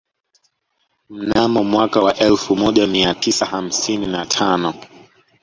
[1.09, 4.73] Mnamo mwaka wa elfu moja mia tisa hamsini na tano